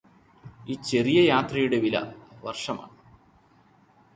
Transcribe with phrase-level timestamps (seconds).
[0.67, 1.97] ഈ ചെറിയ യാത്രയുടെ വില
[2.43, 2.95] വര്ഷമാണ്